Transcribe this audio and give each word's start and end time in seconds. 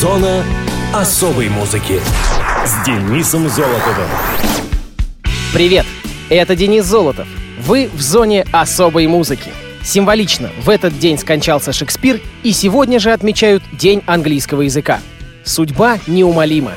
Зона 0.00 0.42
особой 0.94 1.50
музыки 1.50 2.00
с 2.64 2.86
Денисом 2.86 3.50
Золотовым. 3.50 4.08
Привет, 5.52 5.84
это 6.30 6.56
Денис 6.56 6.86
Золотов. 6.86 7.28
Вы 7.58 7.90
в 7.92 8.00
зоне 8.00 8.46
особой 8.50 9.06
музыки. 9.08 9.50
Символично, 9.84 10.48
в 10.62 10.70
этот 10.70 10.98
день 10.98 11.18
скончался 11.18 11.74
Шекспир, 11.74 12.18
и 12.42 12.52
сегодня 12.52 12.98
же 12.98 13.12
отмечают 13.12 13.62
День 13.72 14.02
английского 14.06 14.62
языка. 14.62 15.00
Судьба 15.44 15.98
неумолима. 16.06 16.72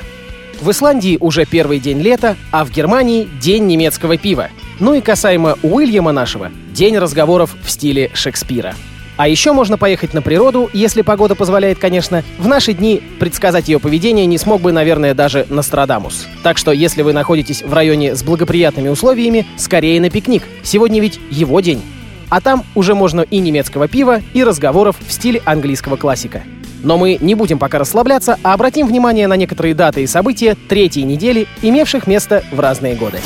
В 0.59 0.69
Исландии 0.71 1.17
уже 1.17 1.45
первый 1.45 1.79
день 1.79 2.01
лета, 2.01 2.35
а 2.51 2.65
в 2.65 2.71
Германии— 2.71 3.29
день 3.41 3.67
немецкого 3.67 4.17
пива. 4.17 4.49
Ну 4.81 4.95
и 4.95 4.99
касаемо 4.99 5.57
Уильяма 5.63 6.11
нашего— 6.11 6.51
день 6.73 6.97
разговоров 6.97 7.55
в 7.63 7.71
стиле 7.71 8.11
Шекспира. 8.13 8.75
А 9.15 9.27
еще 9.27 9.53
можно 9.53 9.77
поехать 9.77 10.13
на 10.13 10.21
природу, 10.21 10.69
если 10.73 11.03
погода 11.03 11.35
позволяет, 11.35 11.77
конечно. 11.77 12.23
В 12.39 12.47
наши 12.47 12.73
дни 12.73 13.01
предсказать 13.19 13.67
ее 13.67 13.79
поведение 13.79 14.25
не 14.25 14.37
смог 14.37 14.61
бы, 14.61 14.71
наверное, 14.71 15.13
даже 15.13 15.45
Нострадамус. 15.49 16.27
Так 16.41 16.57
что, 16.57 16.71
если 16.71 17.03
вы 17.03 17.13
находитесь 17.13 17.61
в 17.61 17.73
районе 17.73 18.15
с 18.15 18.23
благоприятными 18.23 18.89
условиями, 18.89 19.45
скорее 19.57 20.01
на 20.01 20.09
пикник. 20.09 20.43
Сегодня 20.63 20.99
ведь 20.99 21.19
его 21.29 21.59
день. 21.59 21.81
А 22.29 22.41
там 22.41 22.63
уже 22.73 22.95
можно 22.95 23.21
и 23.21 23.37
немецкого 23.37 23.87
пива, 23.87 24.21
и 24.33 24.43
разговоров 24.43 24.95
в 25.05 25.11
стиле 25.11 25.41
английского 25.45 25.97
классика. 25.97 26.41
Но 26.81 26.97
мы 26.97 27.17
не 27.21 27.35
будем 27.35 27.59
пока 27.59 27.77
расслабляться, 27.77 28.39
а 28.43 28.53
обратим 28.53 28.87
внимание 28.87 29.27
на 29.27 29.35
некоторые 29.35 29.75
даты 29.75 30.01
и 30.01 30.07
события 30.07 30.57
третьей 30.67 31.03
недели, 31.03 31.47
имевших 31.61 32.07
место 32.07 32.43
в 32.51 32.59
разные 32.59 32.95
годы. 32.95 33.19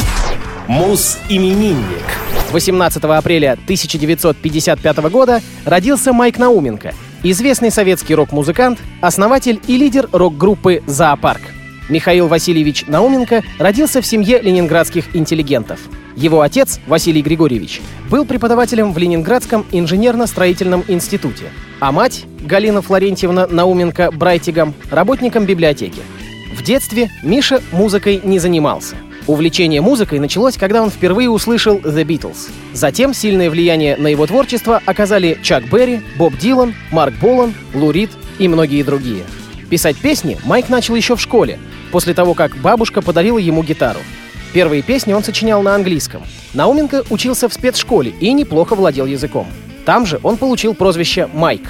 Мус-именинник. 0.67 2.26
18 2.51 3.03
апреля 3.03 3.53
1955 3.53 4.97
года 5.09 5.41
родился 5.65 6.13
Майк 6.13 6.37
Науменко, 6.37 6.93
известный 7.23 7.71
советский 7.71 8.15
рок-музыкант, 8.15 8.79
основатель 9.01 9.59
и 9.67 9.77
лидер 9.77 10.07
рок-группы 10.11 10.81
«Зоопарк». 10.85 11.41
Михаил 11.89 12.27
Васильевич 12.27 12.85
Науменко 12.87 13.43
родился 13.59 14.01
в 14.01 14.05
семье 14.05 14.41
ленинградских 14.41 15.15
интеллигентов. 15.15 15.79
Его 16.15 16.41
отец, 16.41 16.79
Василий 16.87 17.21
Григорьевич, 17.21 17.81
был 18.09 18.25
преподавателем 18.25 18.91
в 18.91 18.97
Ленинградском 18.97 19.65
инженерно-строительном 19.71 20.83
институте, 20.87 21.45
а 21.79 21.91
мать, 21.91 22.25
Галина 22.41 22.81
Флорентьевна 22.81 23.47
Науменко 23.47 24.11
Брайтигом, 24.11 24.73
работником 24.89 25.45
библиотеки. 25.45 26.01
В 26.55 26.63
детстве 26.63 27.09
Миша 27.23 27.61
музыкой 27.71 28.19
не 28.23 28.39
занимался. 28.39 28.95
Увлечение 29.27 29.81
музыкой 29.81 30.19
началось, 30.19 30.55
когда 30.55 30.81
он 30.81 30.89
впервые 30.89 31.29
услышал 31.29 31.79
The 31.79 32.05
Beatles. 32.05 32.49
Затем 32.71 33.13
сильное 33.13 33.49
влияние 33.49 33.97
на 33.97 34.07
его 34.07 34.25
творчество 34.25 34.81
оказали 34.85 35.37
Чак 35.43 35.65
Берри, 35.69 35.99
Боб 36.17 36.37
Дилан, 36.37 36.73
Марк 36.91 37.13
Болан, 37.21 37.53
Лу 37.73 37.91
Рид 37.91 38.09
и 38.39 38.47
многие 38.47 38.83
другие. 38.83 39.23
Писать 39.69 39.97
песни 39.97 40.37
Майк 40.45 40.69
начал 40.69 40.95
еще 40.95 41.17
в 41.17 41.21
школе, 41.21 41.59
после 41.91 42.13
того, 42.13 42.35
как 42.35 42.55
бабушка 42.55 43.01
подарила 43.01 43.37
ему 43.37 43.63
гитару. 43.63 43.99
Первые 44.53 44.81
песни 44.81 45.11
он 45.11 45.25
сочинял 45.25 45.61
на 45.61 45.75
английском. 45.75 46.23
Науменко 46.53 47.03
учился 47.09 47.49
в 47.49 47.53
спецшколе 47.53 48.11
и 48.11 48.31
неплохо 48.31 48.75
владел 48.75 49.05
языком. 49.05 49.47
Там 49.85 50.05
же 50.05 50.21
он 50.23 50.37
получил 50.37 50.73
прозвище 50.73 51.27
«Майк». 51.33 51.63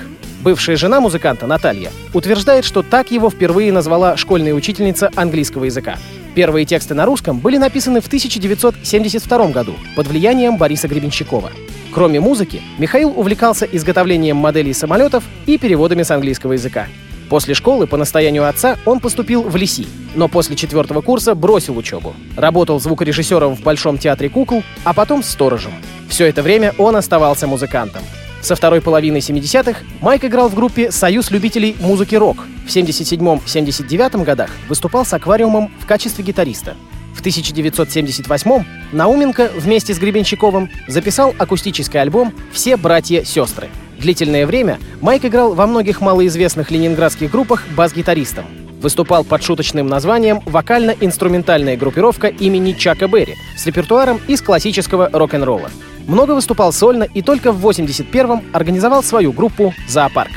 Бывшая 0.43 0.77
жена 0.77 1.01
музыканта 1.01 1.47
Наталья 1.47 1.91
утверждает, 2.13 2.65
что 2.65 2.83
так 2.83 3.09
его 3.09 3.31
впервые 3.31 3.71
назвала 3.71 4.15
школьная 4.15 4.53
учительница 4.53 5.09
английского 5.15 5.65
языка. 5.65 5.97
Первые 6.37 6.67
тексты 6.67 6.93
на 6.93 7.07
русском 7.07 7.39
были 7.39 7.57
написаны 7.57 7.99
в 7.99 8.05
1972 8.05 9.47
году 9.47 9.73
под 9.95 10.05
влиянием 10.05 10.57
Бориса 10.57 10.87
Гребенщикова. 10.87 11.49
Кроме 11.91 12.19
музыки, 12.19 12.61
Михаил 12.77 13.11
увлекался 13.19 13.65
изготовлением 13.65 14.37
моделей 14.37 14.73
самолетов 14.73 15.23
и 15.47 15.57
переводами 15.57 16.03
с 16.03 16.11
английского 16.11 16.53
языка. 16.53 16.85
После 17.27 17.55
школы 17.55 17.87
по 17.87 17.97
настоянию 17.97 18.47
отца 18.47 18.77
он 18.85 18.99
поступил 18.99 19.41
в 19.41 19.55
ЛИСИ, 19.55 19.87
но 20.13 20.27
после 20.27 20.55
четвертого 20.55 21.01
курса 21.01 21.33
бросил 21.33 21.75
учебу. 21.75 22.13
Работал 22.35 22.79
звукорежиссером 22.79 23.55
в 23.55 23.61
Большом 23.61 23.97
театре 23.97 24.29
кукол, 24.29 24.61
а 24.83 24.93
потом 24.93 25.23
сторожем. 25.23 25.71
Все 26.07 26.27
это 26.27 26.43
время 26.43 26.75
он 26.77 26.95
оставался 26.97 27.47
музыкантом. 27.47 28.03
Со 28.47 28.55
второй 28.55 28.79
половины 28.79 29.17
70-х 29.17 29.81
Майк 29.99 30.23
играл 30.23 30.47
в 30.47 30.55
группе 30.55 30.89
«Союз 30.89 31.31
любителей 31.31 31.75
музыки 31.81 32.15
рок». 32.15 32.45
В 32.65 32.69
77-79 32.69 34.23
годах 34.23 34.51
выступал 34.69 35.05
с 35.05 35.11
«Аквариумом» 35.11 35.69
в 35.81 35.85
качестве 35.85 36.23
гитариста. 36.23 36.77
В 37.13 37.21
1978-м 37.21 38.65
Науменко 38.93 39.51
вместе 39.53 39.93
с 39.93 39.99
Гребенщиковым 39.99 40.69
записал 40.87 41.35
акустический 41.37 41.99
альбом 41.99 42.33
«Все 42.53 42.77
братья-сестры». 42.77 43.67
Длительное 43.99 44.47
время 44.47 44.79
Майк 45.01 45.25
играл 45.25 45.53
во 45.53 45.67
многих 45.67 45.99
малоизвестных 45.99 46.71
ленинградских 46.71 47.29
группах 47.29 47.65
бас-гитаристом. 47.75 48.45
Выступал 48.79 49.25
под 49.25 49.43
шуточным 49.43 49.87
названием 49.87 50.39
«Вокально-инструментальная 50.45 51.75
группировка 51.75 52.27
имени 52.27 52.71
Чака 52.71 53.09
Берри» 53.09 53.35
с 53.57 53.65
репертуаром 53.65 54.21
из 54.29 54.41
классического 54.41 55.09
рок-н-ролла. 55.11 55.69
Много 56.07 56.31
выступал 56.31 56.71
сольно 56.71 57.03
и 57.03 57.21
только 57.21 57.51
в 57.51 57.65
81-м 57.67 58.45
организовал 58.53 59.03
свою 59.03 59.33
группу 59.33 59.73
«Зоопарк». 59.89 60.31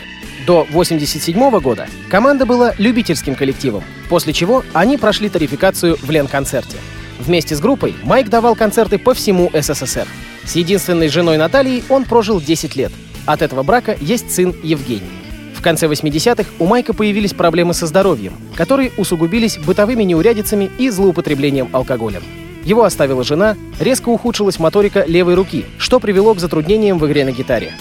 До 0.44 0.66
87 0.70 1.60
года 1.60 1.86
команда 2.08 2.44
была 2.44 2.74
любительским 2.76 3.36
коллективом, 3.36 3.84
после 4.08 4.32
чего 4.32 4.64
они 4.72 4.98
прошли 4.98 5.28
тарификацию 5.28 5.96
в 6.02 6.10
Ленконцерте. 6.10 6.76
Вместе 7.20 7.54
с 7.54 7.60
группой 7.60 7.94
Майк 8.02 8.28
давал 8.28 8.56
концерты 8.56 8.98
по 8.98 9.14
всему 9.14 9.48
СССР. 9.54 10.08
С 10.44 10.56
единственной 10.56 11.08
женой 11.08 11.36
Натальей 11.36 11.84
он 11.88 12.04
прожил 12.04 12.40
10 12.40 12.74
лет. 12.74 12.90
От 13.26 13.42
этого 13.42 13.62
брака 13.62 13.96
есть 14.00 14.34
сын 14.34 14.54
Евгений. 14.64 15.10
В 15.54 15.62
конце 15.62 15.86
80-х 15.86 16.50
у 16.58 16.66
Майка 16.66 16.94
появились 16.94 17.34
проблемы 17.34 17.74
со 17.74 17.86
здоровьем, 17.86 18.32
которые 18.56 18.90
усугубились 18.96 19.58
бытовыми 19.58 20.02
неурядицами 20.02 20.70
и 20.78 20.88
злоупотреблением 20.88 21.68
алкоголем. 21.72 22.22
Его 22.64 22.84
оставила 22.84 23.24
жена, 23.24 23.56
резко 23.78 24.08
ухудшилась 24.08 24.58
моторика 24.58 25.04
левой 25.06 25.34
руки, 25.34 25.64
что 25.78 26.00
привело 26.00 26.34
к 26.34 26.40
затруднениям 26.40 26.98
в 26.98 27.06
игре 27.06 27.24
на 27.24 27.32
гитаре. 27.32 27.72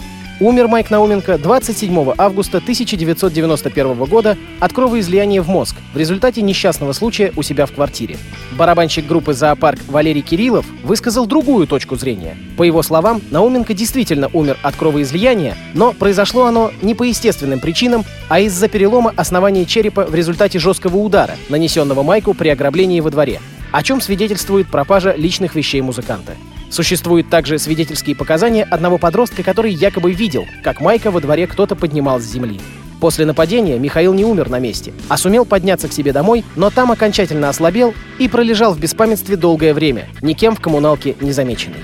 Умер 0.41 0.69
Майк 0.69 0.89
Науменко 0.89 1.37
27 1.37 2.13
августа 2.17 2.59
1991 2.59 4.05
года 4.05 4.37
от 4.61 4.71
кровоизлияния 4.71 5.41
в 5.41 5.49
мозг 5.49 5.75
в 5.93 5.97
результате 5.97 6.41
несчастного 6.41 6.93
случая 6.93 7.33
у 7.35 7.43
себя 7.43 7.65
в 7.65 7.73
квартире. 7.73 8.15
Барабанщик 8.57 9.05
группы 9.05 9.33
«Зоопарк» 9.33 9.79
Валерий 9.89 10.21
Кириллов 10.21 10.65
высказал 10.83 11.25
другую 11.25 11.67
точку 11.67 11.97
зрения. 11.97 12.37
По 12.55 12.63
его 12.63 12.81
словам, 12.83 13.21
Науменко 13.31 13.73
действительно 13.73 14.29
умер 14.31 14.57
от 14.61 14.77
кровоизлияния, 14.77 15.57
но 15.73 15.91
произошло 15.91 16.45
оно 16.45 16.71
не 16.81 16.95
по 16.95 17.03
естественным 17.03 17.59
причинам, 17.59 18.05
а 18.29 18.39
из-за 18.39 18.69
перелома 18.69 19.13
основания 19.17 19.65
черепа 19.65 20.05
в 20.05 20.15
результате 20.15 20.57
жесткого 20.57 20.95
удара, 20.99 21.35
нанесенного 21.49 22.01
Майку 22.01 22.33
при 22.33 22.47
ограблении 22.47 23.01
во 23.01 23.11
дворе 23.11 23.41
о 23.71 23.83
чем 23.83 24.01
свидетельствует 24.01 24.67
пропажа 24.67 25.13
личных 25.15 25.55
вещей 25.55 25.81
музыканта. 25.81 26.35
Существуют 26.69 27.29
также 27.29 27.57
свидетельские 27.57 28.15
показания 28.15 28.63
одного 28.63 28.97
подростка, 28.97 29.43
который 29.43 29.73
якобы 29.73 30.11
видел, 30.11 30.45
как 30.63 30.81
Майка 30.81 31.11
во 31.11 31.19
дворе 31.19 31.47
кто-то 31.47 31.75
поднимал 31.75 32.19
с 32.19 32.25
земли. 32.25 32.59
После 32.99 33.25
нападения 33.25 33.79
Михаил 33.79 34.13
не 34.13 34.25
умер 34.25 34.49
на 34.49 34.59
месте, 34.59 34.93
а 35.07 35.17
сумел 35.17 35.45
подняться 35.45 35.87
к 35.87 35.93
себе 35.93 36.11
домой, 36.11 36.43
но 36.55 36.69
там 36.69 36.91
окончательно 36.91 37.49
ослабел 37.49 37.93
и 38.17 38.27
пролежал 38.27 38.73
в 38.73 38.79
беспамятстве 38.79 39.37
долгое 39.37 39.73
время, 39.73 40.07
никем 40.21 40.55
в 40.55 40.59
коммуналке 40.59 41.15
не 41.21 41.31
замеченный. 41.31 41.77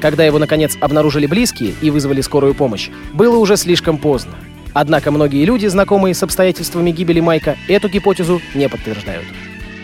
Когда 0.00 0.24
его, 0.24 0.38
наконец, 0.38 0.78
обнаружили 0.80 1.26
близкие 1.26 1.74
и 1.82 1.90
вызвали 1.90 2.20
скорую 2.20 2.54
помощь, 2.54 2.88
было 3.12 3.36
уже 3.36 3.56
слишком 3.56 3.98
поздно. 3.98 4.34
Однако 4.72 5.10
многие 5.10 5.44
люди, 5.44 5.66
знакомые 5.66 6.14
с 6.14 6.22
обстоятельствами 6.22 6.92
гибели 6.92 7.20
Майка, 7.20 7.56
эту 7.68 7.88
гипотезу 7.88 8.40
не 8.54 8.68
подтверждают. 8.68 9.26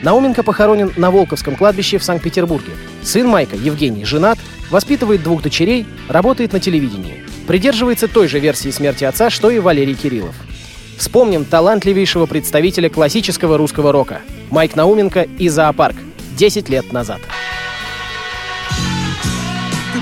Науменко 0.07 0.45
похоронен 0.45 0.93
на 0.97 1.11
Волковском 1.11 1.57
кладбище 1.57 1.99
в 1.99 2.05
Санкт-Петербурге. 2.05 2.75
Сын 3.03 3.27
Майка, 3.27 3.57
Евгений, 3.57 4.05
женат, 4.05 4.39
воспитывает 4.71 5.25
двух 5.25 5.43
дочерей, 5.43 5.85
работает 6.09 6.53
на 6.53 6.61
телевидении. 6.61 7.25
Придерживается 7.49 8.07
той 8.07 8.29
же 8.29 8.39
версии 8.39 8.71
смерти 8.71 9.03
отца, 9.03 9.31
что 9.31 9.51
и 9.51 9.59
Валерий 9.59 9.97
Кириллов. 9.97 10.37
Вспомним 10.97 11.45
талантливейшего 11.45 12.27
представителя 12.27 12.89
классического 12.89 13.59
русского 13.59 13.91
рока– 13.91 14.21
Майк 14.51 14.77
Науменко 14.77 15.23
и 15.23 15.49
«Зоопарк» 15.49 15.97
10 16.37 16.69
лет 16.69 16.93
назад. 16.93 17.21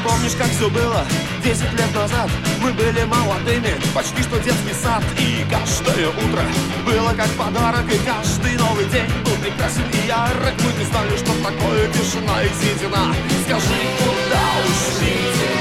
Помнишь, 0.04 0.34
как 0.36 0.48
все 0.48 0.68
было 0.68 1.02
10 1.42 1.62
лет 1.72 1.94
назад? 1.94 2.30
Мы 2.60 2.72
были 2.74 3.04
молодыми, 3.04 3.74
почти 3.94 4.22
что 4.22 4.38
детский 4.38 4.74
сад 4.74 5.02
И 5.18 5.46
каждое 5.50 6.08
утро 6.08 6.42
было 6.84 7.14
как 7.14 7.28
подарок 7.30 7.84
И 7.90 7.98
каждый 8.06 8.56
новый 8.58 8.84
день 8.90 9.08
был 9.24 9.34
прекрасен 9.42 9.84
и 9.92 10.06
ярок 10.06 10.54
Мы 10.58 10.78
не 10.78 10.84
знали, 10.84 11.16
что 11.16 11.32
такое 11.42 11.88
тишина 11.92 12.42
и 12.42 12.48
седина 12.48 13.14
Скажи, 13.46 13.80
куда 13.98 14.44
ушли 14.66 15.16
те? 15.38 15.54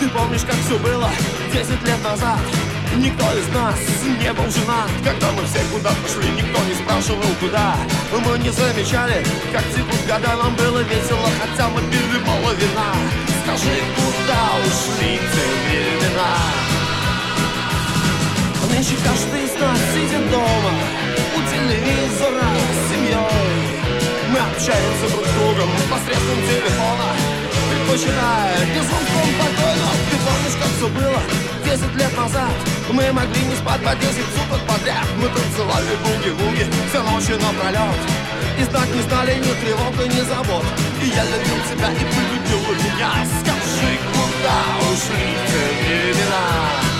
Ты 0.00 0.08
помнишь, 0.10 0.42
как 0.42 0.56
все 0.56 0.78
было 0.78 1.10
10 1.50 1.82
лет 1.82 2.04
назад? 2.04 2.38
Никто 2.94 3.24
из 3.32 3.48
нас 3.54 3.78
не 4.20 4.32
был 4.32 4.50
женат. 4.50 4.90
Когда 5.04 5.32
мы 5.32 5.44
все 5.44 5.60
куда 5.72 5.90
пошли, 6.02 6.30
никто 6.30 6.58
не 6.64 6.74
спрашивал 6.74 7.34
куда. 7.40 7.76
Мы 8.12 8.38
не 8.38 8.50
замечали, 8.50 9.24
как 9.52 9.64
текут 9.74 10.00
года 10.06 10.36
Нам 10.42 10.54
было 10.54 10.80
весело, 10.82 11.28
хотя 11.40 11.68
мы 11.68 11.80
пили 11.90 12.18
мало 12.24 12.52
вина 12.54 12.94
Скажи, 13.42 13.76
куда 13.96 14.40
ушли 14.64 15.18
те 15.18 15.44
времена? 15.66 16.66
ночи 18.86 18.96
каждый 19.04 19.44
из 19.44 19.54
нас 19.60 19.78
сидит 19.92 20.30
дома 20.30 20.72
У 21.36 21.40
телевизора 21.50 22.48
с 22.72 22.92
семьей. 22.92 23.76
Мы 24.30 24.38
общаемся 24.38 25.12
друг 25.12 25.26
с 25.26 25.32
другом 25.32 25.70
посредством 25.90 26.38
телефона. 26.46 27.08
Предпочитая 27.70 28.66
безумством 28.74 29.28
покойно 29.38 29.90
Ты 30.10 30.16
помнишь, 30.24 30.56
как 30.60 30.70
все 30.76 30.88
было 30.88 31.55
10 31.66 31.96
лет 31.96 32.16
назад. 32.16 32.52
Мы 32.92 33.12
могли 33.12 33.42
не 33.44 33.56
спать 33.56 33.82
по 33.82 33.92
10 33.92 34.14
суток 34.14 34.60
подряд. 34.68 35.06
Мы 35.20 35.28
танцевали 35.28 35.96
буги-вуги 36.04 36.64
все 36.88 37.02
ночи 37.02 37.32
напролет 37.42 38.00
И 38.56 38.62
знать 38.62 38.94
не 38.94 39.02
знали 39.02 39.34
ни 39.34 39.52
тревог 39.60 39.96
ни 40.06 40.20
забот. 40.20 40.64
И 41.02 41.06
я 41.08 41.24
любил 41.24 41.58
тебя, 41.68 41.90
и 41.90 41.98
ты 41.98 42.20
любила 42.30 42.72
меня. 42.84 43.10
Скажи, 43.40 43.98
куда 44.12 44.58
ушли 44.92 45.34
те 45.48 46.12
времена 46.12 46.95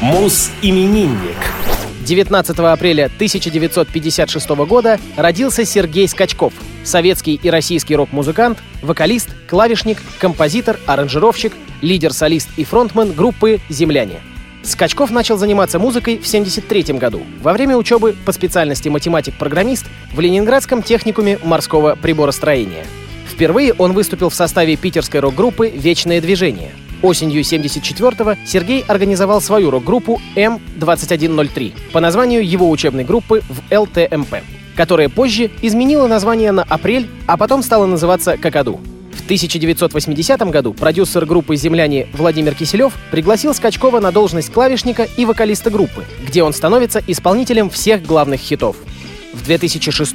Мус-именинник 0.00 1.36
19 2.04 2.58
апреля 2.60 3.06
1956 3.06 4.48
года 4.50 5.00
родился 5.16 5.64
Сергей 5.64 6.06
Скачков, 6.06 6.52
советский 6.84 7.34
и 7.42 7.50
российский 7.50 7.96
рок-музыкант, 7.96 8.58
вокалист, 8.82 9.30
клавишник, 9.48 9.98
композитор, 10.20 10.78
аранжировщик, 10.86 11.52
лидер-солист 11.82 12.48
и 12.56 12.62
фронтмен 12.62 13.12
группы 13.12 13.58
«Земляне». 13.68 14.20
Скачков 14.66 15.10
начал 15.10 15.38
заниматься 15.38 15.78
музыкой 15.78 16.18
в 16.18 16.26
1973 16.26 16.98
году, 16.98 17.22
во 17.40 17.52
время 17.52 17.76
учебы 17.76 18.16
по 18.24 18.32
специальности 18.32 18.88
математик-программист 18.88 19.86
в 20.12 20.20
Ленинградском 20.20 20.82
техникуме 20.82 21.38
морского 21.44 21.94
приборостроения. 21.94 22.84
Впервые 23.30 23.72
он 23.74 23.92
выступил 23.92 24.28
в 24.28 24.34
составе 24.34 24.76
питерской 24.76 25.20
рок-группы 25.20 25.68
«Вечное 25.68 26.20
движение». 26.20 26.72
Осенью 27.02 27.42
74-го 27.42 28.34
Сергей 28.46 28.84
организовал 28.88 29.40
свою 29.40 29.70
рок-группу 29.70 30.20
М-2103 30.34 31.92
по 31.92 32.00
названию 32.00 32.46
его 32.46 32.70
учебной 32.70 33.04
группы 33.04 33.42
в 33.48 33.78
ЛТМП, 33.78 34.36
которая 34.74 35.08
позже 35.08 35.50
изменила 35.62 36.06
название 36.06 36.52
на 36.52 36.62
«Апрель», 36.62 37.08
а 37.26 37.36
потом 37.36 37.62
стала 37.62 37.86
называться 37.86 38.36
«Какаду». 38.38 38.80
1980 39.20 40.40
году 40.50 40.72
продюсер 40.72 41.26
группы 41.26 41.56
«Земляне» 41.56 42.06
Владимир 42.12 42.54
Киселев 42.54 42.94
пригласил 43.10 43.54
Скачкова 43.54 44.00
на 44.00 44.12
должность 44.12 44.52
клавишника 44.52 45.08
и 45.16 45.24
вокалиста 45.24 45.70
группы, 45.70 46.04
где 46.26 46.42
он 46.42 46.52
становится 46.52 47.02
исполнителем 47.06 47.70
всех 47.70 48.04
главных 48.04 48.40
хитов. 48.40 48.76
В 49.32 49.44
2006 49.44 50.14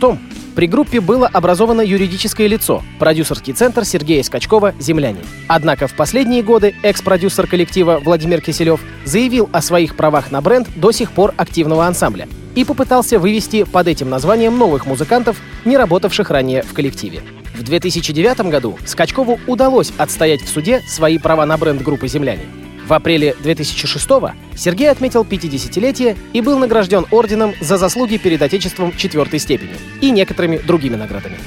при 0.56 0.68
группе 0.68 1.00
было 1.00 1.27
образовано 1.27 1.81
юридическое 1.81 2.48
лицо— 2.48 2.83
продюсерский 3.00 3.53
центр 3.53 3.86
Сергея 3.86 4.24
Скачкова 4.24 4.74
«Земляне». 4.80 5.21
Однако 5.47 5.88
в 5.88 5.95
последние 5.95 6.44
годы 6.44 6.75
экс-продюсер 6.83 7.47
коллектива 7.47 8.01
Владимир 8.04 8.42
Киселев 8.42 8.81
заявил 9.06 9.50
о 9.54 9.62
своих 9.62 9.95
правах 9.95 10.31
на 10.31 10.42
бренд 10.42 10.68
до 10.75 10.92
сих 10.92 11.12
пор 11.12 11.33
активного 11.38 11.86
ансамбля 11.86 12.27
и 12.56 12.65
попытался 12.65 13.19
вывести 13.19 13.63
под 13.63 13.88
этим 13.88 14.09
названием 14.09 14.57
новых 14.57 14.86
музыкантов, 14.86 15.38
не 15.63 15.77
работавших 15.77 16.30
ранее 16.30 16.63
в 16.63 16.74
коллективе. 16.74 17.21
В 17.62 17.63
2009 17.63 18.50
году 18.50 18.80
Скачкову 18.88 19.40
удалось 19.46 19.94
отстоять 20.00 20.42
в 20.42 20.50
суде 20.50 20.81
свои 20.88 21.19
права 21.19 21.46
на 21.46 21.60
бренд 21.60 21.84
группы 21.84 22.08
«Земляне». 22.08 22.42
В 22.88 22.92
апреле 22.92 23.36
2006 23.40 24.08
Сергей 24.58 24.90
отметил 24.90 25.22
50-летие 25.24 26.18
и 26.34 26.42
был 26.42 26.58
награжден 26.58 27.06
орденом 27.12 27.54
за 27.62 27.78
заслуги 27.78 28.18
перед 28.18 28.42
Отечеством 28.42 28.98
четвертой 28.98 29.38
степени 29.38 29.75
и 30.02 30.10
некоторыми 30.10 30.58
другими 30.58 30.96
наградами. 30.96 31.38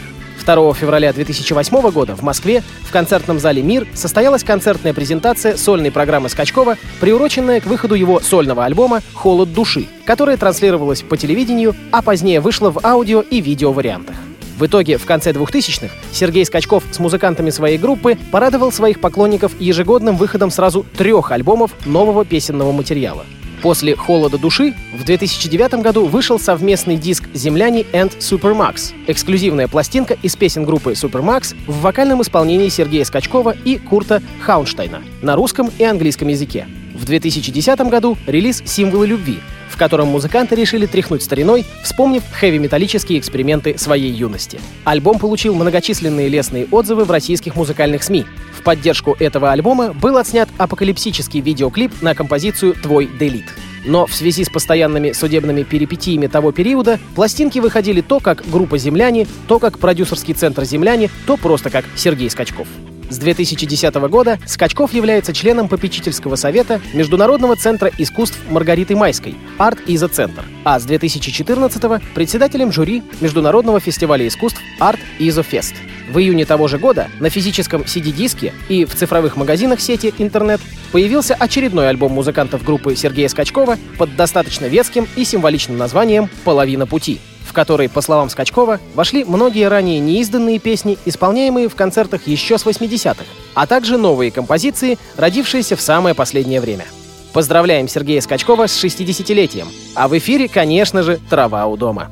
2 0.44 0.74
февраля 0.74 1.12
2008 1.12 1.90
года 1.90 2.14
в 2.14 2.22
Москве 2.22 2.62
в 2.82 2.92
концертном 2.92 3.40
зале 3.40 3.62
«Мир» 3.62 3.88
состоялась 3.92 4.44
концертная 4.44 4.94
презентация 4.94 5.56
сольной 5.56 5.90
программы 5.90 6.28
Скачкова, 6.28 6.76
приуроченная 7.00 7.60
к 7.60 7.66
выходу 7.66 7.96
его 7.96 8.20
сольного 8.20 8.64
альбома 8.64 9.02
«Холод 9.14 9.52
души», 9.52 9.88
которая 10.06 10.36
транслировалась 10.36 11.02
по 11.02 11.16
телевидению, 11.16 11.74
а 11.90 12.02
позднее 12.02 12.40
вышла 12.40 12.70
в 12.70 12.86
аудио 12.86 13.20
и 13.20 13.40
видео 13.40 13.72
вариантах. 13.72 14.14
В 14.58 14.66
итоге, 14.66 14.98
в 14.98 15.04
конце 15.04 15.32
2000-х 15.32 15.92
Сергей 16.12 16.44
Скачков 16.44 16.84
с 16.90 16.98
музыкантами 16.98 17.50
своей 17.50 17.78
группы 17.78 18.16
порадовал 18.30 18.70
своих 18.70 19.00
поклонников 19.00 19.60
ежегодным 19.60 20.16
выходом 20.16 20.50
сразу 20.50 20.86
трех 20.96 21.32
альбомов 21.32 21.72
нового 21.86 22.24
песенного 22.24 22.72
материала. 22.72 23.24
После 23.62 23.96
«Холода 23.96 24.36
души» 24.36 24.74
в 24.94 25.04
2009 25.04 25.82
году 25.82 26.04
вышел 26.04 26.38
совместный 26.38 26.96
диск 26.96 27.24
«Земляне 27.32 27.80
and 27.94 28.16
Supermax»— 28.18 28.92
эксклюзивная 29.06 29.68
пластинка 29.68 30.18
из 30.22 30.36
песен 30.36 30.64
группы 30.64 30.92
Supermax 30.92 31.56
в 31.66 31.80
вокальном 31.80 32.20
исполнении 32.20 32.68
Сергея 32.68 33.04
Скачкова 33.04 33.56
и 33.64 33.78
Курта 33.78 34.22
Хаунштейна 34.42 35.02
на 35.22 35.34
русском 35.34 35.70
и 35.78 35.84
английском 35.84 36.28
языке. 36.28 36.66
В 36.94 37.06
2010 37.06 37.80
году 37.88 38.18
релиз 38.26 38.62
«Символы 38.66 39.06
любви», 39.06 39.38
в 39.74 39.76
котором 39.76 40.06
музыканты 40.06 40.54
решили 40.54 40.86
тряхнуть 40.86 41.24
стариной, 41.24 41.66
вспомнив 41.82 42.22
хэви-металлические 42.30 43.18
эксперименты 43.18 43.76
своей 43.76 44.12
юности. 44.12 44.60
Альбом 44.84 45.18
получил 45.18 45.52
многочисленные 45.56 46.28
лестные 46.28 46.68
отзывы 46.70 47.04
в 47.04 47.10
российских 47.10 47.56
музыкальных 47.56 48.04
СМИ. 48.04 48.24
В 48.56 48.62
поддержку 48.62 49.16
этого 49.18 49.50
альбома 49.50 49.92
был 49.92 50.16
отснят 50.16 50.48
апокалипсический 50.58 51.40
видеоклип 51.40 51.90
на 52.02 52.14
композицию 52.14 52.74
«Твой 52.74 53.06
Делит». 53.06 53.46
Но 53.84 54.06
в 54.06 54.14
связи 54.14 54.44
с 54.44 54.48
постоянными 54.48 55.10
судебными 55.10 55.64
перипетиями 55.64 56.28
того 56.28 56.52
периода 56.52 57.00
пластинки 57.16 57.58
выходили 57.58 58.00
то 58.00 58.20
как 58.20 58.48
группа 58.48 58.78
«Земляне», 58.78 59.26
то 59.48 59.58
как 59.58 59.80
продюсерский 59.80 60.34
центр 60.34 60.64
«Земляне», 60.64 61.10
то 61.26 61.36
просто 61.36 61.68
как 61.68 61.84
Сергей 61.96 62.30
Скачков. 62.30 62.68
С 63.14 63.18
2010 63.18 63.94
года 64.10 64.40
Скачков 64.44 64.92
является 64.92 65.32
членом 65.32 65.68
попечительского 65.68 66.34
совета 66.34 66.80
Международного 66.94 67.54
центра 67.54 67.88
искусств 67.96 68.36
Маргариты 68.50 68.96
Майской 68.96 69.36
«Арт 69.56 69.78
Иза 69.86 70.08
Центр», 70.08 70.44
а 70.64 70.80
с 70.80 70.84
2014 70.84 72.02
председателем 72.12 72.72
жюри 72.72 73.04
Международного 73.20 73.78
фестиваля 73.78 74.26
искусств 74.26 74.60
«Арт 74.80 74.98
Изо 75.20 75.44
Фест». 75.44 75.76
В 76.10 76.18
июне 76.18 76.44
того 76.44 76.66
же 76.66 76.76
года 76.76 77.06
на 77.20 77.30
физическом 77.30 77.82
CD-диске 77.82 78.52
и 78.68 78.84
в 78.84 78.96
цифровых 78.96 79.36
магазинах 79.36 79.80
сети 79.80 80.12
интернет 80.18 80.60
появился 80.90 81.34
очередной 81.34 81.88
альбом 81.90 82.10
музыкантов 82.10 82.64
группы 82.64 82.96
Сергея 82.96 83.28
Скачкова 83.28 83.78
под 83.96 84.16
достаточно 84.16 84.66
ветским 84.66 85.06
и 85.14 85.22
символичным 85.22 85.78
названием 85.78 86.28
«Половина 86.42 86.84
пути» 86.84 87.20
который, 87.52 87.88
по 87.88 88.00
словам 88.00 88.30
Скачкова, 88.30 88.80
вошли 88.94 89.24
многие 89.24 89.68
ранее 89.68 90.00
неизданные 90.00 90.58
песни, 90.58 90.98
исполняемые 91.04 91.68
в 91.68 91.74
концертах 91.74 92.26
еще 92.26 92.58
с 92.58 92.66
80-х, 92.66 93.24
а 93.54 93.66
также 93.66 93.98
новые 93.98 94.30
композиции, 94.30 94.98
родившиеся 95.16 95.76
в 95.76 95.80
самое 95.80 96.14
последнее 96.14 96.60
время. 96.60 96.84
Поздравляем 97.32 97.88
Сергея 97.88 98.20
Скачкова 98.20 98.66
с 98.68 98.84
60-летием. 98.84 99.66
А 99.94 100.08
в 100.08 100.16
эфире, 100.16 100.48
конечно 100.48 101.02
же, 101.02 101.18
«Трава 101.28 101.66
у 101.66 101.76
дома». 101.76 102.10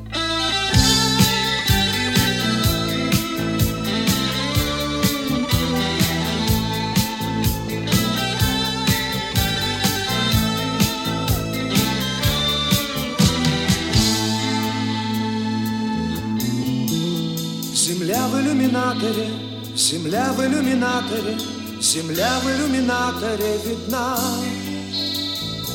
Иллюминаторе, 18.93 19.29
земля 19.75 20.33
в 20.33 20.41
иллюминаторе, 20.41 21.37
Земля 21.81 22.39
в 22.41 22.49
иллюминаторе 22.49 23.59
видна. 23.65 24.17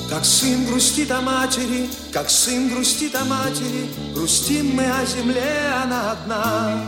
Как 0.09 0.25
сын 0.25 0.65
грустит 0.65 1.11
о 1.11 1.21
матери 1.21 1.91
Как 2.15 2.31
сын 2.31 2.71
грустит 2.71 3.15
о 3.15 3.25
матери 3.25 3.91
Грустим 4.15 4.75
мы 4.75 4.85
о 4.85 5.05
земле, 5.05 5.71
она 5.83 6.13
одна. 6.13 6.83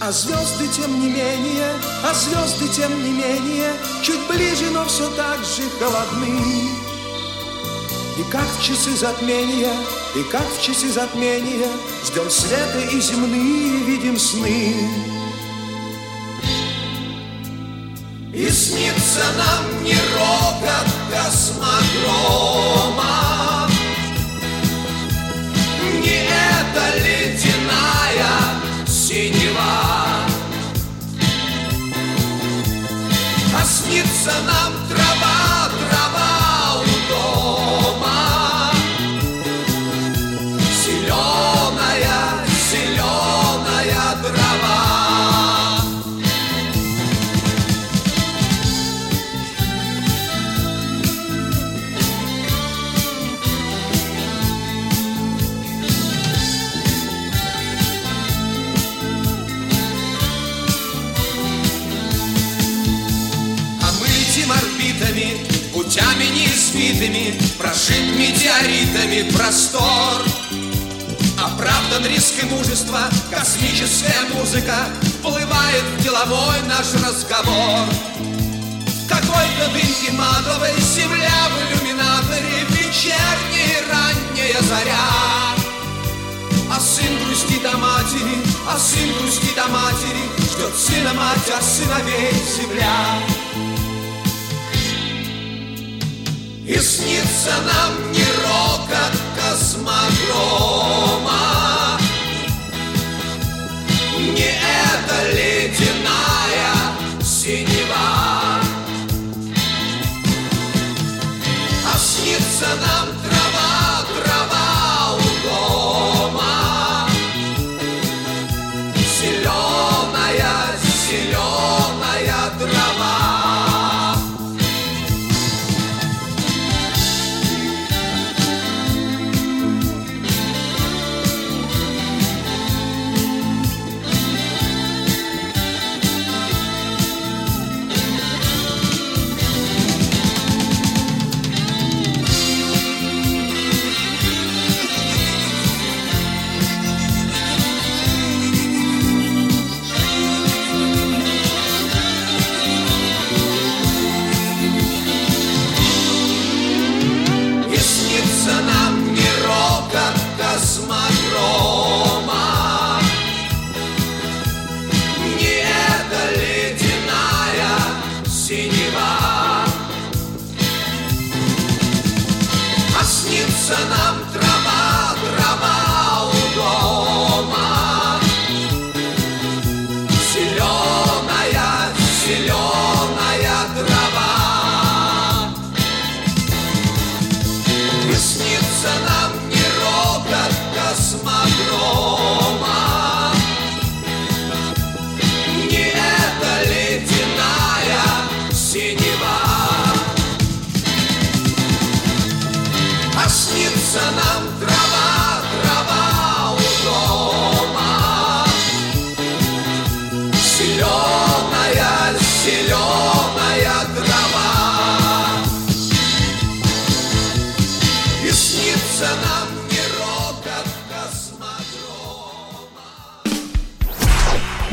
А 0.00 0.12
звезды 0.12 0.68
тем 0.76 1.00
не 1.00 1.08
менее, 1.08 1.72
а 2.04 2.14
звезды 2.14 2.68
тем 2.68 2.92
не 3.02 3.10
менее 3.10 3.72
Чуть 4.00 4.20
ближе, 4.28 4.70
но 4.70 4.84
все 4.84 5.10
так 5.16 5.38
же 5.38 5.62
холодны. 5.80 6.38
И 8.16 8.22
как 8.30 8.46
в 8.46 8.62
часы 8.62 8.96
затмения, 8.96 9.74
и 10.14 10.22
как 10.30 10.46
в 10.48 10.62
часы 10.62 10.88
затмения 10.88 11.68
Ждем 12.08 12.30
света 12.30 12.80
и 12.90 13.00
земные 13.02 13.84
видим 13.84 14.18
сны. 14.18 14.74
И 18.32 18.48
снится 18.48 19.24
нам 19.36 19.84
не 19.84 19.92
рокот 20.14 20.88
космодрома. 21.12 21.68
Не 26.02 26.24
эта 26.24 26.96
ледяная 26.96 28.36
синева. 28.86 30.24
А 33.54 33.64
снится 33.66 34.32
нам 34.46 34.77
путями 65.88 66.24
неизвитыми, 66.24 67.34
Прошит 67.58 68.16
метеоритами 68.16 69.30
простор. 69.30 70.22
Оправдан 71.38 72.04
риск 72.06 72.34
и 72.42 72.46
мужество, 72.46 73.00
космическая 73.30 74.26
музыка 74.34 74.74
Плывает 75.22 75.84
в 75.96 76.02
деловой 76.02 76.60
наш 76.66 76.92
разговор. 76.94 77.86
Какой-то 79.08 79.72
дымке 79.72 80.12
матовой 80.12 80.78
земля 80.80 81.48
в 81.48 81.82
иллюминаторе 81.82 82.66
Вечерняя 82.70 83.82
ранняя 83.88 84.62
заря. 84.62 85.56
А 86.70 86.80
сын 86.80 87.18
грустит 87.24 87.64
о 87.64 87.78
матери, 87.78 88.42
а 88.68 88.78
сын 88.78 89.10
грустит 89.18 89.56
о 89.58 89.68
матери 89.68 90.22
Ждет 90.52 90.76
сына 90.76 91.14
мать, 91.14 91.50
а 91.56 91.62
сыновей 91.62 92.32
земля 92.56 93.37
И 96.68 96.78
снится 96.80 97.50
нам 97.64 98.12
не 98.12 98.26
рокот 98.42 99.18
космодрома 99.34 100.77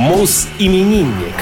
Мус-именинник. 0.06 1.34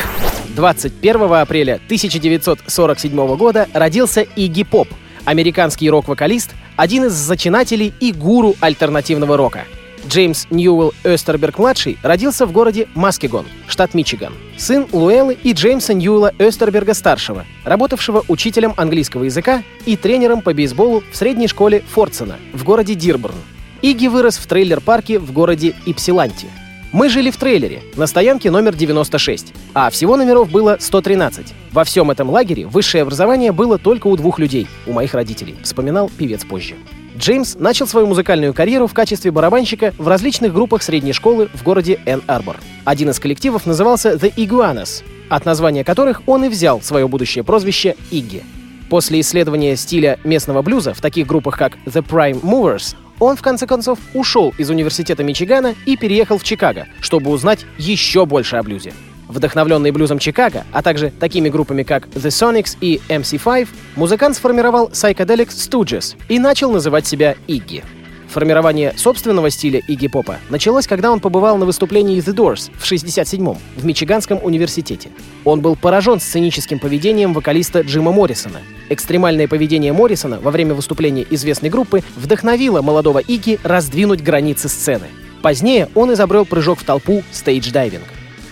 21 0.56 1.34
апреля 1.34 1.82
1947 1.86 3.36
года 3.36 3.68
родился 3.74 4.22
Игги 4.22 4.64
Поп, 4.64 4.88
американский 5.26 5.90
рок-вокалист, 5.90 6.52
один 6.78 7.04
из 7.04 7.12
зачинателей 7.12 7.94
и 8.00 8.14
гуру 8.14 8.56
альтернативного 8.62 9.36
рока. 9.36 9.66
Джеймс 10.08 10.48
Ньюэлл 10.50 10.94
Österberg-младший 11.04 11.98
родился 12.04 12.46
в 12.46 12.54
городе 12.54 12.88
Маскегон, 12.96 13.48
штат 13.68 13.94
Мичиган. 13.94 14.32
Сын 14.56 14.88
Луэллы 14.94 15.34
и 15.44 15.52
Джеймса 15.52 15.94
Ньюэлла 15.94 16.32
Österberga-старшего, 16.40 17.44
работавшего 17.66 18.24
учителем 18.30 18.74
английского 18.78 19.26
языка 19.26 19.64
и 19.86 19.98
тренером 19.98 20.42
по 20.42 20.54
бейсболу 20.54 21.04
в 21.12 21.18
средней 21.18 21.50
школе 21.50 21.84
Фордсона 21.90 22.38
в 22.54 22.64
городе 22.64 22.96
Дирборн. 22.96 23.36
Игги 23.82 24.08
вырос 24.08 24.38
в 24.38 24.48
трейлер-парке 24.48 25.20
в 25.20 25.34
городе 25.34 25.76
Ипсиланти. 25.86 26.48
Мы 26.94 27.10
жили 27.10 27.32
в 27.32 27.38
трейлере, 27.38 27.82
на 27.96 28.06
стоянке 28.06 28.52
номер 28.52 28.76
96, 28.76 29.52
а 29.74 29.90
всего 29.90 30.16
номеров 30.16 30.52
было 30.52 30.78
113. 30.80 31.48
Во 31.72 31.84
всем 31.86 32.12
этом 32.12 32.30
лагере 32.30 32.68
высшее 32.68 33.02
образование 33.02 33.52
было 33.52 33.80
только 33.80 34.06
у 34.06 34.16
двух 34.16 34.38
людей, 34.38 34.68
у 34.86 34.92
моих 34.94 35.16
родителей, 35.16 35.56
вспоминал 35.64 36.12
певец 36.16 36.46
позже. 36.46 36.76
Джеймс 37.18 37.56
начал 37.56 37.88
свою 37.88 38.06
музыкальную 38.06 38.54
карьеру 38.54 38.86
в 38.86 38.94
качестве 38.94 39.32
барабанщика 39.32 39.92
в 39.98 40.08
различных 40.08 40.54
группах 40.54 40.84
средней 40.84 41.14
школы 41.14 41.50
в 41.56 41.64
городе 41.64 42.00
Энн-Арбор. 42.06 42.58
Один 42.86 43.10
из 43.10 43.20
коллективов 43.20 43.66
назывался 43.66 44.12
The 44.14 44.32
Iguanas, 44.36 45.04
от 45.30 45.46
названия 45.46 45.84
которых 45.84 46.22
он 46.28 46.46
и 46.46 46.50
взял 46.50 46.80
свое 46.80 47.08
будущее 47.08 47.44
прозвище 47.44 47.96
Игги. 48.12 48.44
После 48.92 49.20
исследования 49.22 49.76
стиля 49.78 50.20
местного 50.24 50.62
блюза 50.62 50.94
в 50.94 51.02
таких 51.02 51.26
группах, 51.26 51.58
как 51.58 51.76
The 51.88 52.06
Prime 52.06 52.40
Movers, 52.42 52.96
он, 53.24 53.38
в 53.38 53.42
конце 53.42 53.66
концов, 53.66 54.00
ушел 54.14 54.54
из 54.58 54.70
университета 54.70 55.24
Мичигана 55.24 55.76
и 55.86 55.96
переехал 55.96 56.38
в 56.38 56.44
Чикаго, 56.44 56.88
чтобы 57.00 57.32
узнать 57.32 57.66
еще 57.78 58.26
больше 58.26 58.58
о 58.58 58.64
блюзе. 58.64 58.94
Вдохновленный 59.28 59.92
блюзом 59.92 60.20
Чикаго, 60.20 60.66
а 60.72 60.82
также 60.82 61.10
такими 61.10 61.50
группами, 61.50 61.84
как 61.84 62.08
The 62.08 62.28
Sonics 62.28 62.78
и 62.82 63.02
MC5, 63.08 63.68
музыкант 63.96 64.36
сформировал 64.36 64.90
Psychedelic 64.90 65.48
Stooges 65.48 66.16
и 66.28 66.38
начал 66.38 66.72
называть 66.72 67.08
себя 67.08 67.36
Игги. 67.48 67.84
Формирование 68.28 68.94
собственного 68.98 69.50
стиля 69.50 69.80
Игги 69.88 70.08
Попа 70.08 70.40
началось, 70.50 70.88
когда 70.88 71.12
он 71.12 71.20
побывал 71.20 71.58
на 71.58 71.66
выступлении 71.66 72.18
The 72.18 72.34
Doors 72.34 72.72
в 72.76 72.92
67-м 72.92 73.58
в 73.78 73.86
Мичиганском 73.86 74.40
университете. 74.44 75.12
Он 75.46 75.62
был 75.62 75.76
поражен 75.76 76.20
сценическим 76.20 76.80
поведением 76.80 77.34
вокалиста 77.34 77.82
Джима 77.82 78.12
Моррисона. 78.12 78.60
Экстремальное 78.90 79.48
поведение 79.48 79.94
Моррисона 79.94 80.40
во 80.40 80.52
время 80.52 80.74
выступления 80.74 81.26
известной 81.30 81.70
группы 81.70 82.04
вдохновило 82.16 82.82
молодого 82.82 83.20
Игги 83.20 83.60
раздвинуть 83.64 84.22
границы 84.22 84.68
сцены. 84.70 85.08
Позднее 85.42 85.90
он 85.96 86.14
изобрел 86.14 86.46
прыжок 86.46 86.80
в 86.80 86.86
толпу 86.86 87.24
stage 87.32 87.62
diving. 87.62 88.04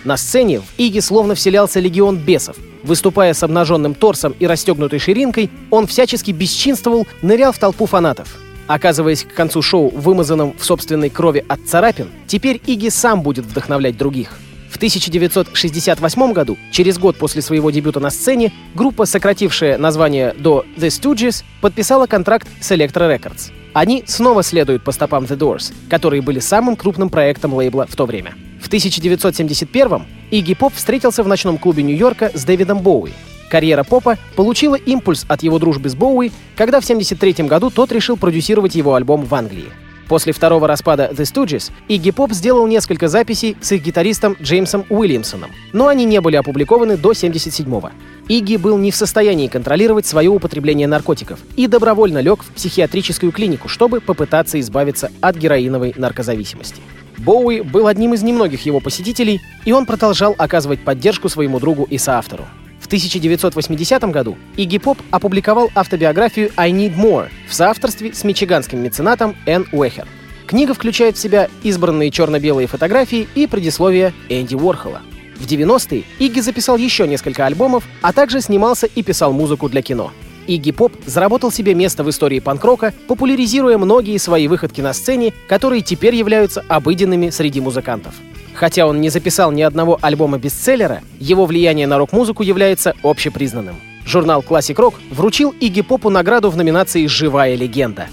На 0.03 0.17
сцене 0.17 0.61
в 0.61 0.65
Иги 0.77 0.99
словно 0.99 1.35
вселялся 1.35 1.79
легион 1.79 2.17
бесов. 2.17 2.55
Выступая 2.83 3.33
с 3.33 3.43
обнаженным 3.43 3.93
торсом 3.93 4.33
и 4.39 4.47
расстегнутой 4.47 4.97
ширинкой, 4.97 5.51
он 5.69 5.85
всячески 5.85 6.31
бесчинствовал, 6.31 7.05
нырял 7.21 7.51
в 7.51 7.59
толпу 7.59 7.85
фанатов. 7.85 8.39
Оказываясь 8.67 9.23
к 9.23 9.33
концу 9.33 9.61
шоу 9.61 9.89
вымазанным 9.89 10.55
в 10.57 10.65
собственной 10.65 11.09
крови 11.09 11.45
от 11.47 11.59
царапин, 11.67 12.07
теперь 12.25 12.59
Иги 12.65 12.89
сам 12.89 13.21
будет 13.21 13.45
вдохновлять 13.45 13.97
других. 13.97 14.39
В 14.71 14.77
1968 14.77 16.31
году, 16.31 16.57
через 16.71 16.97
год 16.97 17.17
после 17.17 17.41
своего 17.41 17.69
дебюта 17.71 17.99
на 17.99 18.09
сцене, 18.09 18.53
группа, 18.73 19.05
сократившая 19.05 19.77
название 19.77 20.33
до 20.33 20.65
The 20.77 20.87
Stooges, 20.87 21.43
подписала 21.59 22.07
контракт 22.07 22.47
с 22.61 22.71
Electro 22.71 23.13
Records. 23.13 23.51
Они 23.73 24.05
снова 24.07 24.43
следуют 24.43 24.83
по 24.83 24.93
стопам 24.93 25.25
The 25.25 25.37
Doors, 25.37 25.73
которые 25.89 26.21
были 26.21 26.39
самым 26.39 26.77
крупным 26.77 27.09
проектом 27.09 27.53
лейбла 27.53 27.85
в 27.85 27.95
то 27.97 28.05
время. 28.05 28.33
В 28.61 28.69
1971-м 28.69 30.07
Игги 30.31 30.53
Поп 30.53 30.73
встретился 30.73 31.23
в 31.23 31.27
ночном 31.27 31.57
клубе 31.57 31.83
Нью-Йорка 31.83 32.31
с 32.33 32.45
Дэвидом 32.45 32.79
Боуи, 32.79 33.11
Карьера 33.51 33.83
Попа 33.83 34.17
получила 34.37 34.75
импульс 34.75 35.25
от 35.27 35.43
его 35.43 35.59
дружбы 35.59 35.89
с 35.89 35.95
Боуи, 35.95 36.31
когда 36.55 36.79
в 36.79 36.85
1973 36.85 37.45
году 37.47 37.69
тот 37.69 37.91
решил 37.91 38.15
продюсировать 38.15 38.75
его 38.75 38.95
альбом 38.95 39.25
в 39.25 39.35
Англии. 39.35 39.65
После 40.11 40.33
второго 40.33 40.67
распада 40.67 41.09
The 41.13 41.21
Stooges 41.21 41.71
Игги 41.87 42.11
Поп 42.11 42.33
сделал 42.33 42.67
несколько 42.67 43.07
записей 43.07 43.55
с 43.61 43.71
их 43.71 43.81
гитаристом 43.81 44.35
Джеймсом 44.41 44.85
Уильямсоном, 44.89 45.51
но 45.71 45.87
они 45.87 46.03
не 46.03 46.19
были 46.19 46.35
опубликованы 46.35 46.97
до 46.97 47.11
1977-го. 47.11 47.91
Игги 48.27 48.57
был 48.57 48.77
не 48.77 48.91
в 48.91 48.95
состоянии 48.97 49.47
контролировать 49.47 50.05
свое 50.05 50.29
употребление 50.29 50.85
наркотиков 50.85 51.39
и 51.55 51.65
добровольно 51.65 52.17
лег 52.17 52.43
в 52.43 52.51
психиатрическую 52.51 53.31
клинику, 53.31 53.69
чтобы 53.69 54.01
попытаться 54.01 54.59
избавиться 54.59 55.09
от 55.21 55.37
героиновой 55.37 55.93
наркозависимости. 55.95 56.81
Боуи 57.17 57.61
был 57.61 57.87
одним 57.87 58.13
из 58.13 58.21
немногих 58.21 58.65
его 58.65 58.81
посетителей, 58.81 59.39
и 59.63 59.71
он 59.71 59.85
продолжал 59.85 60.35
оказывать 60.37 60.83
поддержку 60.83 61.29
своему 61.29 61.61
другу 61.61 61.87
и 61.89 61.97
соавтору. 61.97 62.47
1980 62.91 64.03
году 64.11 64.37
Игги 64.57 64.77
Поп 64.77 64.97
опубликовал 65.11 65.71
автобиографию 65.75 66.51
«I 66.57 66.71
Need 66.73 66.97
More» 66.97 67.29
в 67.47 67.53
соавторстве 67.53 68.13
с 68.13 68.25
мичиганским 68.25 68.79
меценатом 68.83 69.37
Энн 69.45 69.65
Уэхер. 69.71 70.05
Книга 70.45 70.73
включает 70.73 71.15
в 71.15 71.19
себя 71.19 71.47
избранные 71.63 72.11
черно-белые 72.11 72.67
фотографии 72.67 73.29
и 73.33 73.47
предисловие 73.47 74.13
Энди 74.27 74.55
Уорхола. 74.55 75.03
В 75.37 75.45
90-е 75.45 76.03
Игги 76.19 76.41
записал 76.41 76.75
еще 76.75 77.07
несколько 77.07 77.45
альбомов, 77.45 77.85
а 78.01 78.11
также 78.11 78.41
снимался 78.41 78.87
и 78.87 79.03
писал 79.03 79.31
музыку 79.31 79.69
для 79.69 79.81
кино. 79.81 80.11
Игги 80.45 80.73
Поп 80.73 80.91
заработал 81.05 81.49
себе 81.49 81.73
место 81.73 82.03
в 82.03 82.09
истории 82.09 82.39
панк-рока, 82.39 82.93
популяризируя 83.07 83.77
многие 83.77 84.17
свои 84.17 84.49
выходки 84.49 84.81
на 84.81 84.91
сцене, 84.91 85.33
которые 85.47 85.81
теперь 85.81 86.15
являются 86.15 86.65
обыденными 86.67 87.29
среди 87.29 87.61
музыкантов. 87.61 88.15
Хотя 88.53 88.85
он 88.85 89.01
не 89.01 89.09
записал 89.09 89.51
ни 89.51 89.61
одного 89.61 89.97
альбома-бестселлера, 90.01 91.01
его 91.19 91.45
влияние 91.45 91.87
на 91.87 91.97
рок-музыку 91.97 92.43
является 92.43 92.95
общепризнанным. 93.03 93.75
Журнал 94.05 94.43
Classic 94.47 94.75
Rock 94.75 94.95
вручил 95.09 95.53
Игги 95.59 95.81
Попу 95.81 96.09
награду 96.09 96.49
в 96.49 96.57
номинации 96.57 97.05
«Живая 97.07 97.55
легенда». 97.55 98.07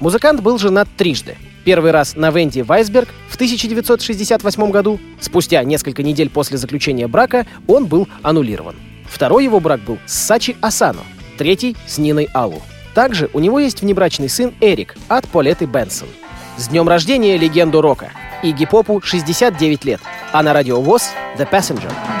Музыкант 0.00 0.40
был 0.40 0.58
женат 0.58 0.88
трижды. 0.96 1.36
Первый 1.64 1.92
раз 1.92 2.16
на 2.16 2.30
Венди 2.30 2.60
Вайсберг 2.60 3.08
в 3.28 3.36
1968 3.36 4.70
году. 4.70 5.00
Спустя 5.20 5.62
несколько 5.64 6.02
недель 6.02 6.28
после 6.28 6.58
заключения 6.58 7.06
брака 7.06 7.46
он 7.66 7.86
был 7.86 8.08
аннулирован. 8.22 8.74
Второй 9.06 9.44
его 9.44 9.60
брак 9.60 9.80
был 9.80 9.98
с 10.06 10.14
Сачи 10.14 10.56
Асано, 10.60 11.00
третий— 11.38 11.76
с 11.86 11.98
Ниной 11.98 12.28
Аллу. 12.34 12.60
Также 12.94 13.30
у 13.32 13.40
него 13.40 13.58
есть 13.58 13.80
внебрачный 13.80 14.28
сын 14.28 14.52
Эрик 14.60 14.96
от 15.08 15.28
Полеты 15.28 15.66
Бенсон. 15.66 16.08
С 16.56 16.68
днем 16.68 16.88
рождения 16.88 17.36
легенду 17.36 17.80
рока! 17.80 18.10
Игги 18.44 18.66
Попу 18.66 19.00
69 19.02 19.84
лет, 19.86 20.00
а 20.32 20.42
на 20.42 20.52
радио 20.52 20.78
ВОЗ 20.80 21.10
«The 21.38 21.50
Passenger». 21.50 22.13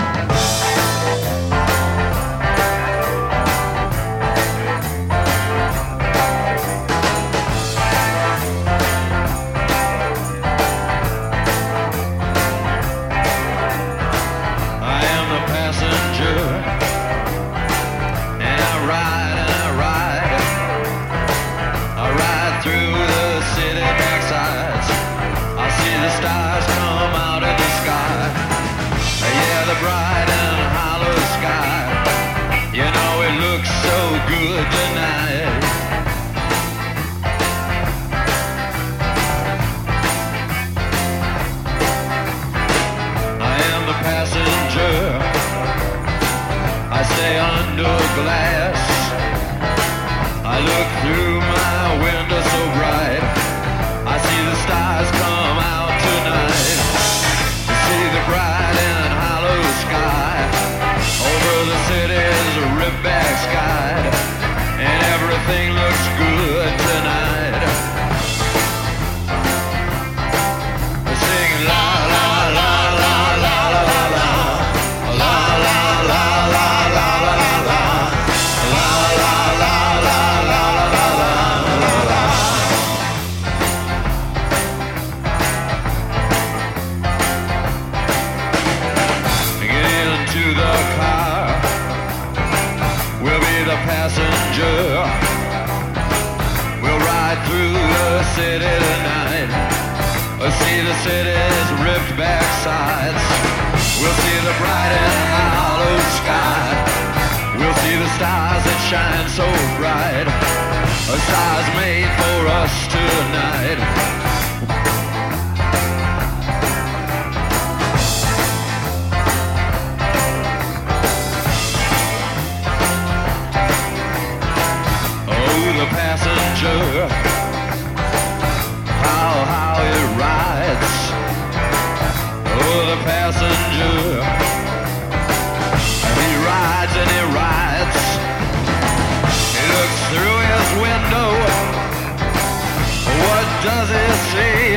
Does 143.64 143.88
he 143.88 144.06
see? 144.28 144.76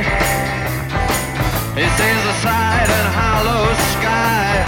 He 1.75 1.85
sees 1.99 2.23
a 2.23 2.35
side 2.39 2.87
and 2.87 3.07
hollow 3.19 3.67
sky. 3.99 4.63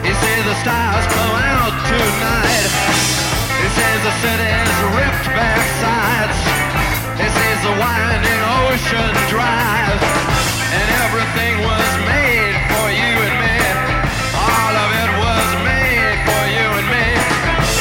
He 0.00 0.12
sees 0.16 0.44
the 0.48 0.56
stars 0.64 1.04
come 1.12 1.36
out 1.52 1.74
tonight. 1.84 2.66
He 3.60 3.68
sees 3.76 4.00
the 4.08 4.14
city's 4.24 4.76
ripped 4.96 5.28
back 5.36 5.60
sides. 5.84 6.38
He 7.20 7.28
sees 7.28 7.58
the 7.68 7.74
winding 7.76 8.42
ocean 8.64 9.12
drive. 9.28 10.00
And 10.72 10.88
everything 11.04 11.54
was 11.60 11.90
made 12.08 12.56
for 12.72 12.88
you 12.88 13.12
and 13.20 13.36
me. 13.36 13.58
All 14.32 14.74
of 14.80 14.90
it 14.96 15.10
was 15.20 15.48
made 15.60 16.16
for 16.24 16.42
you 16.56 16.66
and 16.80 16.88
me. 16.88 17.08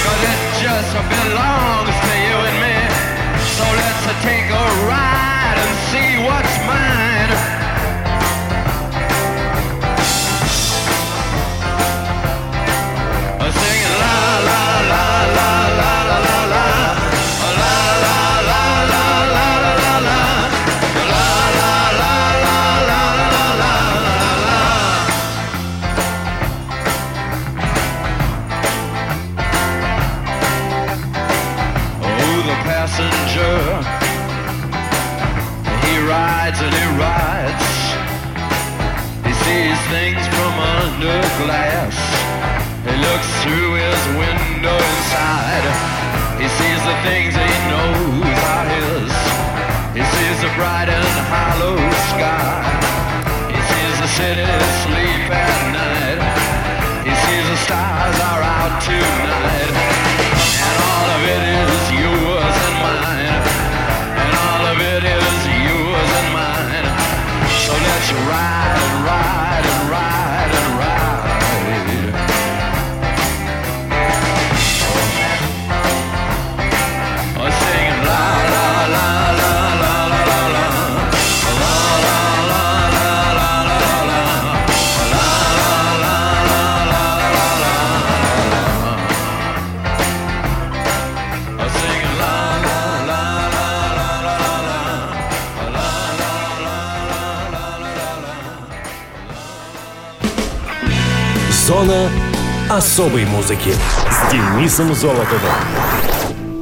Cause 0.04 0.22
it 0.36 0.42
just 0.68 0.92
belongs 1.16 1.96
to 1.96 2.14
you 2.28 2.38
and 2.50 2.58
me. 2.60 2.78
So 3.56 3.64
let's 3.80 4.04
take 4.20 4.52
a 4.52 4.66
ride 4.92 5.01
things 39.92 40.24
from 40.40 40.56
under 40.56 41.20
glass. 41.44 41.92
He 42.88 42.96
looks 42.96 43.30
through 43.44 43.76
his 43.76 44.02
window 44.16 44.72
inside. 44.72 45.68
He 46.40 46.48
sees 46.48 46.82
the 46.88 46.98
things 47.04 47.36
he 47.36 47.52
knows 47.68 48.40
are 48.56 48.68
his. 48.72 49.12
He 49.92 50.04
sees 50.16 50.38
the 50.48 50.52
bright 50.56 50.88
and 50.88 51.16
hollow 51.28 51.76
sky. 52.08 52.64
He 53.52 53.60
sees 53.60 53.96
the 54.00 54.12
city 54.16 54.48
sleep 54.88 55.28
at 55.28 55.60
night. 55.76 56.20
He 57.04 57.12
sees 57.28 57.46
the 57.52 57.60
stars 57.68 58.18
are 58.32 58.44
out 58.48 58.80
tonight. 58.88 59.76
And 60.72 60.76
all 60.88 61.08
of 61.20 61.22
it 61.36 61.44
is 61.52 61.84
yours 62.00 62.58
and 62.68 62.78
mine. 62.80 63.44
And 64.24 64.32
all 64.40 64.64
of 64.72 64.78
it 64.80 65.04
is 65.20 65.38
yours 65.68 66.12
and 66.20 66.30
mine. 66.32 66.88
So 67.68 67.74
let's 67.76 68.10
ride 68.32 68.71
особой 102.72 103.26
музыки 103.26 103.74
с 104.10 104.32
Денисом 104.32 104.94
Золотовым. 104.94 105.52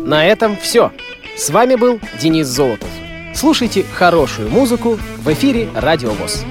На 0.05 0.25
этом 0.25 0.57
все. 0.57 0.91
С 1.37 1.51
вами 1.51 1.75
был 1.75 1.99
Денис 2.19 2.47
Золотов. 2.47 2.89
Слушайте 3.35 3.85
хорошую 3.93 4.49
музыку 4.49 4.97
в 5.19 5.31
эфире 5.31 5.69
Радио 5.75 6.09
ВОЗ. 6.09 6.43